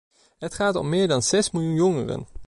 Het 0.37 0.53
gaat 0.53 0.75
om 0.75 0.89
meer 0.89 1.07
dan 1.07 1.21
zes 1.23 1.51
miljoen 1.51 1.75
jongeren. 1.75 2.27